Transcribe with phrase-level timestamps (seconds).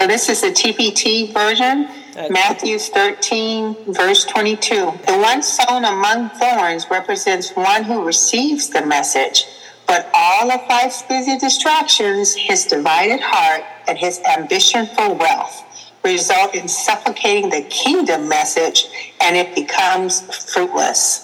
[0.00, 2.28] So this is the TPT version, okay.
[2.28, 4.74] Matthew 13, verse 22.
[5.06, 9.46] The one sown among thorns represents one who receives the message,
[9.86, 15.64] but all of life's busy distractions, his divided heart, and his ambition for wealth
[16.04, 18.86] result in suffocating the kingdom message
[19.20, 20.20] and it becomes
[20.52, 21.23] fruitless.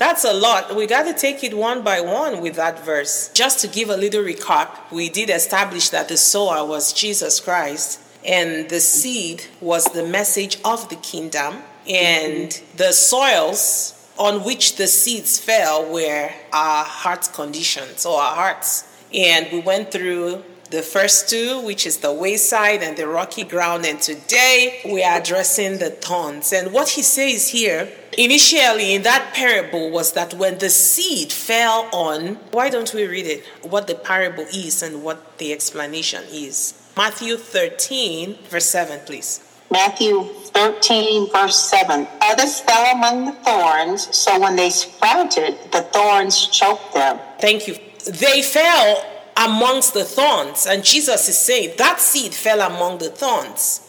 [0.00, 0.74] That's a lot.
[0.74, 3.30] We got to take it one by one with that verse.
[3.34, 8.00] Just to give a little recap, we did establish that the sower was Jesus Christ
[8.24, 11.56] and the seed was the message of the kingdom
[11.86, 18.84] and the soils on which the seeds fell were our heart conditions or our hearts.
[19.12, 23.84] And we went through the first two, which is the wayside and the rocky ground.
[23.84, 26.54] And today we are addressing the thorns.
[26.54, 31.88] And what he says here, initially in that parable, was that when the seed fell
[31.92, 33.44] on, why don't we read it?
[33.62, 36.74] What the parable is and what the explanation is.
[36.96, 39.40] Matthew 13, verse 7, please.
[39.70, 42.06] Matthew 13, verse 7.
[42.22, 47.20] Others fell among the thorns, so when they sprouted, the thorns choked them.
[47.40, 47.76] Thank you.
[48.06, 49.04] They fell
[49.36, 50.66] amongst the thorns.
[50.66, 53.86] And Jesus is saying that seed fell among the thorns.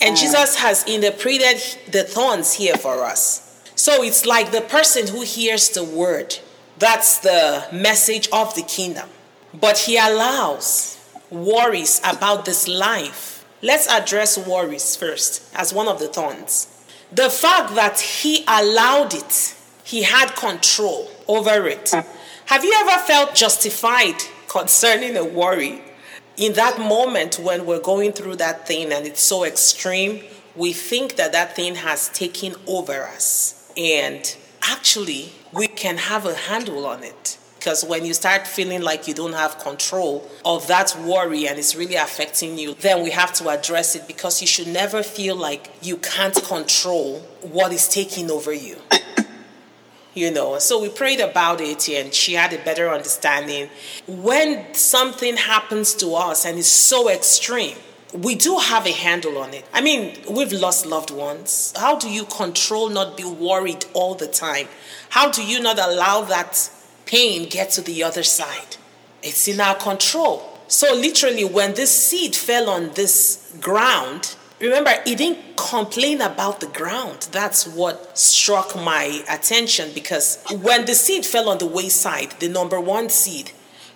[0.00, 0.20] And mm.
[0.20, 3.47] Jesus has interpreted the thorns here for us.
[3.78, 6.36] So it's like the person who hears the word.
[6.80, 9.08] That's the message of the kingdom.
[9.54, 10.98] But he allows
[11.30, 13.46] worries about this life.
[13.62, 16.66] Let's address worries first as one of the thorns.
[17.12, 21.92] The fact that he allowed it, he had control over it.
[22.46, 24.16] Have you ever felt justified
[24.48, 25.84] concerning a worry,
[26.36, 30.24] in that moment when we're going through that thing and it's so extreme,
[30.56, 33.57] we think that that thing has taken over us.
[33.78, 37.38] And actually, we can have a handle on it.
[37.58, 41.74] Because when you start feeling like you don't have control of that worry and it's
[41.74, 45.70] really affecting you, then we have to address it because you should never feel like
[45.82, 48.76] you can't control what is taking over you
[50.14, 50.58] you know.
[50.58, 53.70] So we prayed about it and she had a better understanding.
[54.06, 57.76] When something happens to us and it's so extreme,
[58.12, 59.64] we do have a handle on it.
[59.72, 61.74] I mean, we've lost loved ones.
[61.76, 64.68] How do you control not be worried all the time?
[65.10, 66.70] How do you not allow that
[67.06, 68.76] pain get to the other side?
[69.22, 70.58] It's in our control.
[70.68, 76.66] So literally when this seed fell on this ground, Remember, he didn't complain about the
[76.66, 77.28] ground.
[77.30, 82.80] That's what struck my attention because when the seed fell on the wayside, the number
[82.80, 83.52] one seed,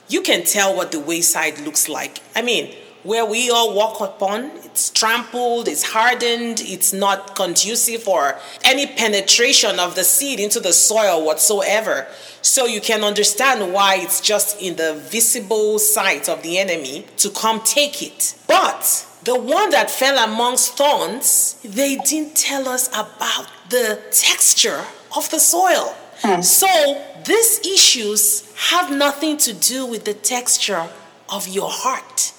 [0.08, 2.20] you can tell what the wayside looks like.
[2.36, 8.38] I mean, where we all walk upon, it's trampled, it's hardened, it's not conducive for
[8.64, 12.06] any penetration of the seed into the soil whatsoever.
[12.42, 17.30] So you can understand why it's just in the visible sight of the enemy to
[17.30, 18.34] come take it.
[18.46, 24.84] But the one that fell amongst thorns, they didn't tell us about the texture
[25.16, 25.94] of the soil.
[26.22, 26.40] Hmm.
[26.40, 30.88] So these issues have nothing to do with the texture
[31.28, 32.32] of your heart.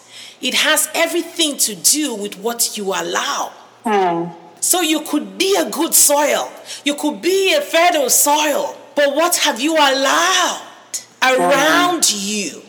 [0.43, 3.53] It has everything to do with what you allow.
[3.85, 4.33] Hmm.
[4.59, 6.51] So you could be a good soil,
[6.85, 10.61] you could be a fertile soil, but what have you allowed
[11.21, 12.17] around hmm.
[12.19, 12.61] you?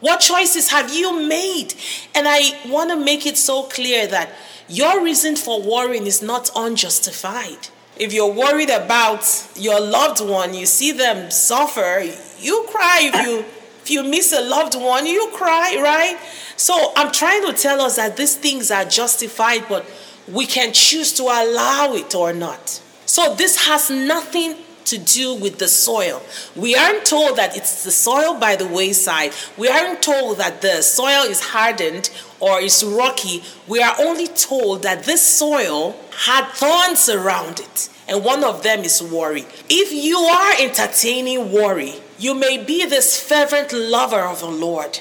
[0.00, 1.74] What choices have you made?
[2.14, 4.30] And I want to make it so clear that
[4.68, 7.68] your reason for worrying is not unjustified.
[7.96, 9.24] If you're worried about
[9.56, 12.04] your loved one, you see them suffer,
[12.38, 13.10] you cry.
[13.12, 13.44] If you
[13.88, 16.18] if you miss a loved one, you cry, right?
[16.58, 19.88] So I'm trying to tell us that these things are justified, but
[20.30, 22.82] we can choose to allow it or not.
[23.06, 26.20] So this has nothing to do with the soil.
[26.54, 29.32] We aren't told that it's the soil by the wayside.
[29.56, 32.10] We aren't told that the soil is hardened
[32.40, 33.42] or is rocky.
[33.66, 37.88] We are only told that this soil had thorns around it.
[38.06, 39.46] And one of them is worry.
[39.70, 45.00] If you are entertaining worry, you may be this fervent lover of the Lord.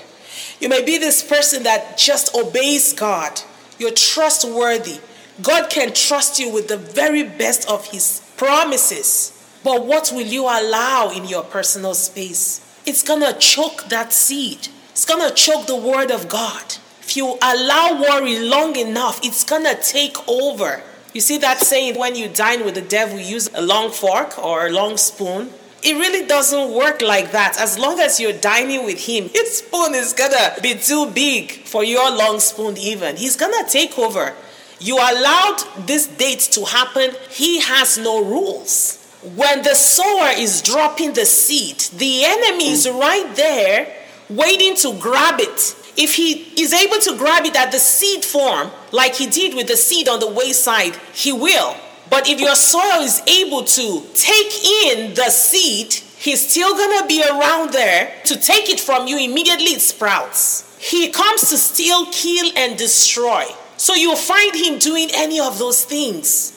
[0.59, 3.41] You may be this person that just obeys God.
[3.79, 4.99] You're trustworthy.
[5.41, 9.33] God can trust you with the very best of His promises.
[9.63, 12.63] But what will you allow in your personal space?
[12.85, 14.69] It's to choke that seed.
[14.91, 16.75] It's to choke the word of God.
[17.01, 20.81] If you allow worry long enough, it's to take over.
[21.13, 24.67] You see that saying when you dine with the devil, use a long fork or
[24.67, 25.51] a long spoon?
[25.83, 27.59] It really doesn't work like that.
[27.59, 31.83] As long as you're dining with him, his spoon is gonna be too big for
[31.83, 33.15] your long spoon, even.
[33.15, 34.33] He's gonna take over.
[34.79, 38.97] You allowed this date to happen, he has no rules
[39.35, 43.93] when the sower is dropping the seed, the enemy is right there
[44.29, 45.75] waiting to grab it.
[45.97, 49.67] if he is able to grab it at the seed form, like he did with
[49.67, 51.75] the seed on the wayside, he will.
[52.09, 57.23] But if your soil is able to take in the seed, he's still gonna be
[57.23, 60.63] around there to take it from you immediately it sprouts.
[60.79, 63.45] He comes to steal, kill, and destroy.
[63.77, 66.53] So you'll find him doing any of those things.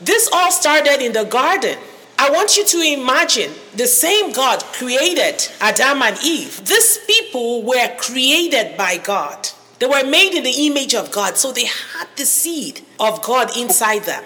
[0.00, 1.78] This all started in the garden.
[2.18, 6.64] I want you to imagine the same God created Adam and Eve.
[6.64, 9.48] These people were created by God.
[9.78, 13.56] They were made in the image of God, so they had the seed of God
[13.56, 14.22] inside them.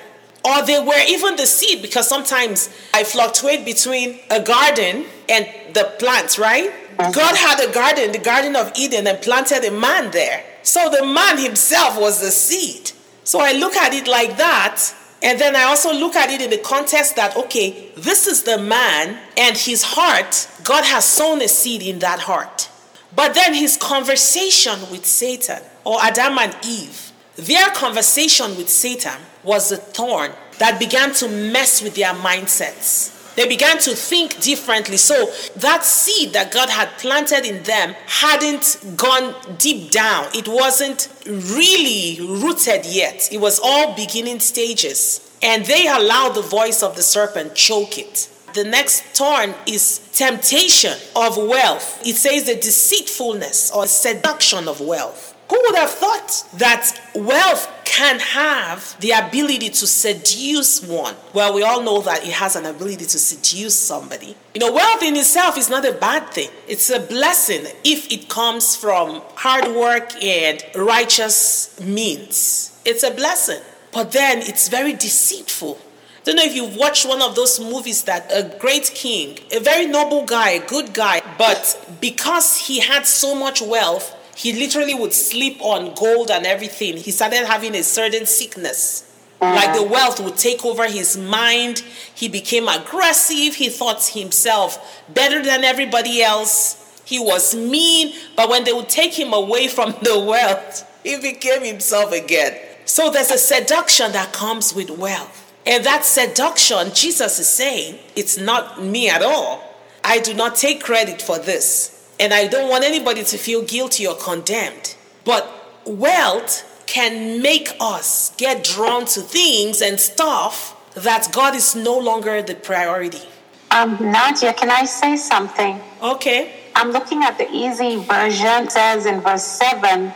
[0.47, 5.93] Or they were even the seed because sometimes I fluctuate between a garden and the
[5.99, 6.71] plants, right?
[6.99, 7.11] Uh-huh.
[7.11, 10.45] God had a garden, the Garden of Eden, and planted a man there.
[10.63, 12.93] So the man himself was the seed.
[13.25, 14.81] So I look at it like that.
[15.23, 18.59] And then I also look at it in the context that, okay, this is the
[18.59, 22.69] man and his heart, God has sown a seed in that heart.
[23.15, 29.71] But then his conversation with Satan, or Adam and Eve, their conversation with Satan was
[29.71, 33.13] a thorn that began to mess with their mindsets.
[33.37, 34.97] They began to think differently.
[34.97, 40.29] So that seed that God had planted in them hadn't gone deep down.
[40.35, 43.29] It wasn't really rooted yet.
[43.31, 45.37] It was all beginning stages.
[45.43, 48.31] And they allowed the voice of the serpent choke it.
[48.55, 52.01] The next thorn is temptation of wealth.
[52.07, 55.36] It says the deceitfulness or seduction of wealth.
[55.49, 61.15] Who would have thought that wealth can have the ability to seduce one?
[61.33, 64.37] Well, we all know that it has an ability to seduce somebody.
[64.55, 68.29] You know, wealth in itself is not a bad thing, it's a blessing if it
[68.29, 72.79] comes from hard work and righteous means.
[72.85, 73.61] It's a blessing.
[73.93, 75.79] But then it's very deceitful.
[75.81, 79.61] I don't know if you've watched one of those movies that a great king, a
[79.61, 84.95] very noble guy, a good guy, but because he had so much wealth, he literally
[84.95, 86.99] would sleep on gold and everything.
[86.99, 89.03] He started having a certain sickness.
[89.41, 91.81] Like the wealth would take over his mind.
[92.15, 93.55] He became aggressive.
[93.55, 97.01] He thought himself better than everybody else.
[97.05, 98.15] He was mean.
[98.35, 102.59] But when they would take him away from the wealth, he became himself again.
[102.85, 105.53] So there's a seduction that comes with wealth.
[105.67, 109.63] And that seduction, Jesus is saying, it's not me at all.
[110.05, 111.96] I do not take credit for this.
[112.19, 114.97] And I don't want anybody to feel guilty or condemned.
[115.25, 115.49] But
[115.85, 122.41] wealth can make us get drawn to things and stuff that God is no longer
[122.43, 123.23] the priority.
[123.71, 125.81] Um, Nadia, can I say something?
[126.03, 126.53] Okay.
[126.75, 128.65] I'm looking at the easy version.
[128.65, 130.13] It says in verse 7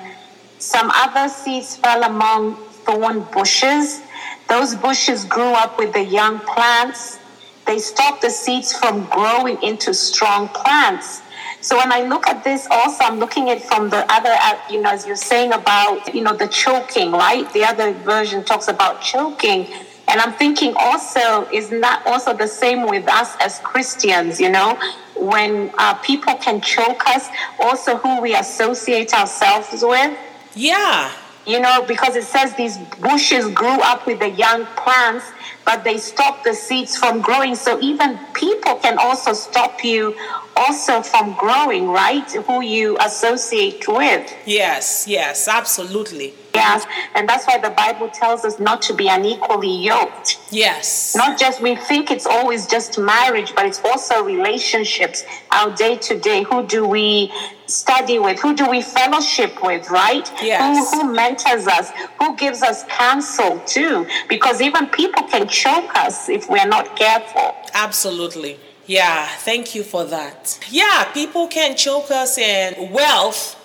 [0.60, 4.02] some other seeds fell among thorn bushes.
[4.46, 7.18] Those bushes grew up with the young plants.
[7.66, 11.22] They stopped the seeds from growing into strong plants.
[11.62, 14.80] So when I look at this, also I'm looking at from the other, uh, you
[14.80, 17.50] know, as you're saying about, you know, the choking, right?
[17.52, 19.66] The other version talks about choking.
[20.08, 24.78] And I'm thinking also, is not also the same with us as Christians, you know,
[25.16, 27.28] when uh, people can choke us,
[27.60, 30.18] also who we associate ourselves with?
[30.54, 31.12] Yeah.
[31.50, 35.26] You know, because it says these bushes grew up with the young plants,
[35.64, 37.56] but they stop the seeds from growing.
[37.56, 40.14] So even people can also stop you
[40.54, 42.30] also from growing, right?
[42.30, 44.32] Who you associate with.
[44.46, 46.34] Yes, yes, absolutely.
[46.54, 46.86] Yes,
[47.16, 50.38] and that's why the Bible tells us not to be unequally yoked.
[50.52, 51.16] Yes.
[51.16, 56.18] Not just, we think it's always just marriage, but it's also relationships, our day to
[56.18, 56.42] day.
[56.44, 57.32] Who do we
[57.70, 58.40] study with?
[58.40, 60.30] Who do we fellowship with, right?
[60.42, 60.92] Yes.
[60.92, 61.90] Who, who mentors us?
[62.18, 64.06] Who gives us counsel too?
[64.28, 67.54] Because even people can choke us if we're not careful.
[67.74, 68.58] Absolutely.
[68.86, 70.58] Yeah, thank you for that.
[70.68, 73.56] Yeah, people can choke us in wealth.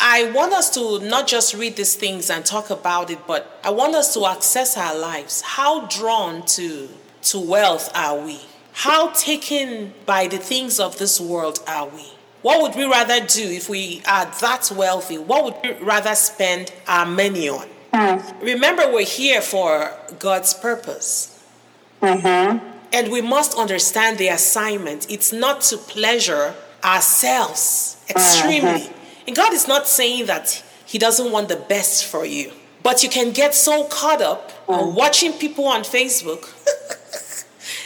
[0.00, 3.70] I want us to not just read these things and talk about it, but I
[3.70, 5.42] want us to access our lives.
[5.42, 6.88] How drawn to
[7.22, 8.40] to wealth are we?
[8.72, 12.12] How taken by the things of this world are we?
[12.42, 15.16] What would we rather do if we are that wealthy?
[15.16, 17.68] What would we rather spend our money on?
[17.92, 18.44] Mm-hmm.
[18.44, 21.40] Remember, we're here for God's purpose.
[22.00, 22.68] Mm-hmm.
[22.92, 25.10] And we must understand the assignment.
[25.10, 28.80] It's not to pleasure ourselves extremely.
[28.80, 29.28] Mm-hmm.
[29.28, 32.50] And God is not saying that He doesn't want the best for you.
[32.82, 34.94] But you can get so caught up on mm.
[34.94, 36.50] watching people on Facebook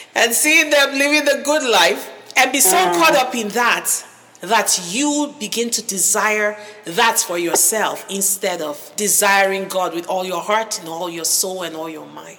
[0.16, 2.94] and seeing them living the good life and be so mm.
[2.94, 4.02] caught up in that
[4.40, 10.42] that you begin to desire that for yourself instead of desiring God with all your
[10.42, 12.38] heart and all your soul and all your mind.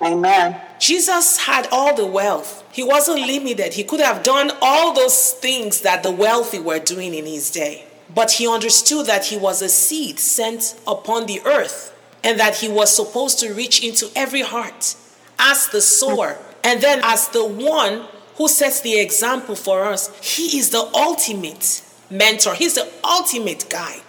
[0.00, 0.60] Amen.
[0.80, 2.64] Jesus had all the wealth.
[2.72, 3.74] He wasn't limited.
[3.74, 7.86] He could have done all those things that the wealthy were doing in his day.
[8.14, 12.68] but he understood that he was a seed sent upon the earth and that he
[12.68, 14.94] was supposed to reach into every heart
[15.38, 18.04] as the sower and then as the one
[18.36, 20.10] who sets the example for us.
[20.20, 24.01] He is the ultimate mentor, he's the ultimate guide.